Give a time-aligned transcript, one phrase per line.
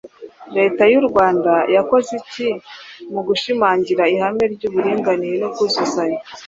[0.57, 2.47] Leta y’u Rwanda yakoze iki
[3.13, 6.19] mu gushimangira ihame ry’uburinganire n’ubwuzuzanye